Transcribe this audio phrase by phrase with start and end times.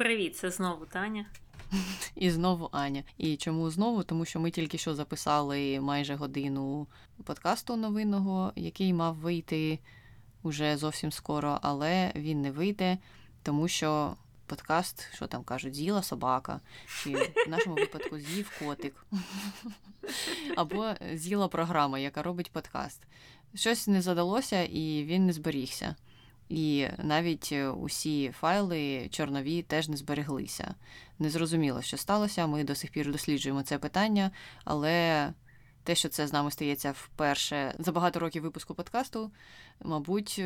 [0.00, 1.26] Привіт, це знову Таня.
[2.16, 3.02] І знову Аня.
[3.18, 4.02] І чому знову?
[4.02, 6.86] Тому що ми тільки що записали майже годину
[7.24, 9.78] подкасту новинного, який мав вийти
[10.42, 12.98] уже зовсім скоро, але він не вийде,
[13.42, 14.16] тому що
[14.46, 16.60] подкаст, що там кажуть, з'їла собака,
[17.02, 17.14] чи
[17.46, 19.06] в нашому випадку з'їв котик,
[20.56, 23.02] або з'їла програма, яка робить подкаст.
[23.54, 25.96] Щось не задалося і він не зберігся.
[26.50, 30.74] І навіть усі файли чорнові теж не збереглися.
[31.18, 32.46] Незрозуміло, що сталося.
[32.46, 34.30] Ми до сих пір досліджуємо це питання,
[34.64, 35.32] але
[35.84, 39.30] те, що це з нами стається вперше за багато років випуску подкасту,
[39.84, 40.42] мабуть,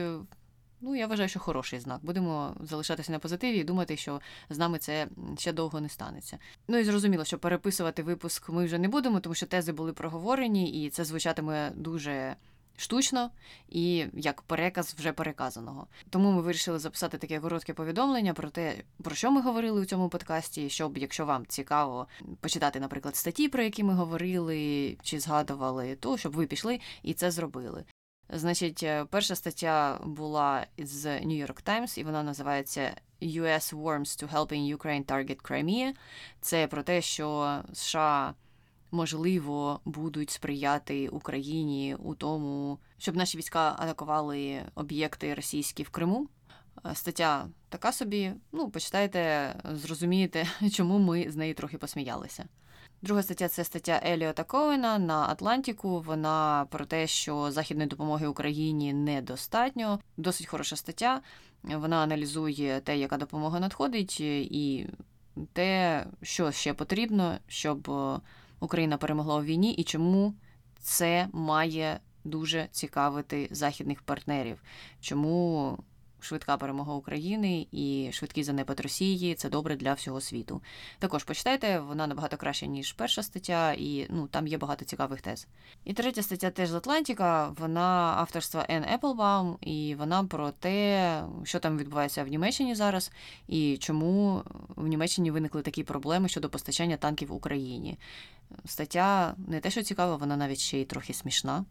[0.80, 2.01] ну я вважаю, що хороший знак.
[2.02, 5.09] Будемо залишатися на позитиві і думати, що з нами це
[5.39, 6.39] ще довго не станеться.
[6.69, 10.84] Ну і зрозуміло, що переписувати випуск ми вже не будемо, тому що тези були проговорені,
[10.84, 12.36] і це звучатиме дуже
[12.77, 13.30] штучно
[13.69, 15.87] і як переказ вже переказаного.
[16.10, 20.09] Тому ми вирішили записати таке коротке повідомлення про те, про що ми говорили у цьому
[20.09, 22.06] подкасті, щоб, якщо вам цікаво
[22.41, 27.30] почитати, наприклад, статті, про які ми говорили чи згадували, то щоб ви пішли і це
[27.30, 27.84] зробили.
[28.28, 34.33] Значить, е, перша стаття була з New York Times, і вона називається US Worms to
[34.33, 35.92] Helping Ukraine Target Crimea.
[36.41, 38.34] Це про те, що США
[38.95, 46.28] можливо будуть сприяти Україні у тому, щоб наші війська атакували об'єкти російські в Криму.
[46.86, 48.33] Е, стаття така собі.
[48.53, 52.45] Ну, почитайте, зрозумієте, чому ми з неї трохи посміялися.
[53.03, 56.01] Друга стаття це стаття Еліота Коена на Атлантіку.
[56.01, 60.01] Вона про те, що західної допомоги Україні недостатньо.
[60.17, 61.20] Досить хороша стаття.
[61.62, 64.86] Вона аналізує те, яка допомога надходить, і
[65.53, 67.91] те, що ще потрібно, щоб
[68.65, 70.34] Україна перемогла у війні і чому
[70.81, 74.62] це має дуже цікавити західних партнерів.
[75.01, 75.79] Чому
[76.25, 80.62] швидка перемога України і швидкий занепад Росії це добре для всього світу.
[80.98, 85.46] Також почитайте, вона набагато краще, ніж перша стаття, і ну там є багато цікавих тез.
[85.85, 91.58] І третя стаття теж з Атлантика, вона авторства Ен Еплбаум, і вона про те, що
[91.58, 93.12] там відбувається в Німеччині зараз,
[93.48, 94.42] і чому
[94.77, 97.98] в Німеччині виникли такі проблеми щодо постачання танків Україні.
[98.64, 101.64] Стаття не те, що цікава, вона навіть ще й трохи смішна.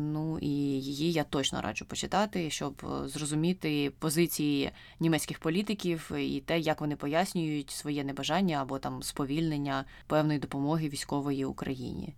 [0.00, 0.48] Ну і
[0.80, 4.70] її я точно раджу почитати, щоб е, зрозуміти позиції
[5.00, 11.44] німецьких політиків і те, як вони пояснюють своє небажання або там сповільнення певної допомоги військової
[11.44, 12.14] Україні.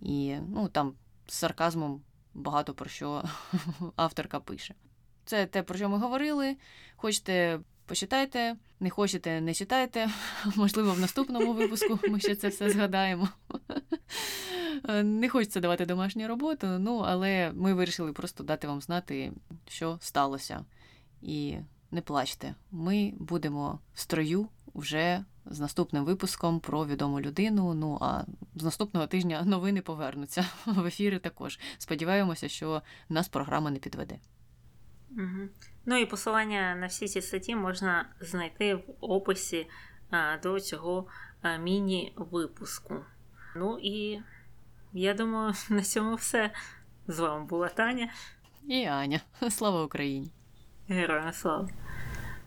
[0.00, 0.94] І ну там
[1.26, 2.02] з сарказмом
[2.34, 3.24] багато про що
[3.96, 4.74] авторка пише.
[5.24, 6.56] Це те, про що ми говорили.
[6.96, 10.10] Хочете почитайте, не хочете, не читайте.
[10.56, 13.28] Можливо, в наступному випуску ми ще це все згадаємо.
[14.84, 19.32] Не хочеться давати домашню роботу, ну але ми вирішили просто дати вам знати,
[19.68, 20.64] що сталося.
[21.22, 21.56] І
[21.90, 27.74] не плачте, ми будемо в строю вже з наступним випуском про відому людину.
[27.74, 31.58] Ну а з наступного тижня новини повернуться в ефіри також.
[31.78, 34.18] Сподіваємося, що нас програма не підведе.
[35.10, 35.48] Угу.
[35.86, 39.66] Ну і посилання на всі ці статті можна знайти в описі
[40.10, 41.06] а, до цього
[41.60, 43.04] міні-випуску.
[43.56, 44.20] Ну і
[44.92, 46.50] я думаю, на цьому все.
[47.06, 48.08] З вами була Таня
[48.68, 49.20] і Аня.
[49.50, 50.30] Слава Україні!
[50.88, 51.68] Героям слава!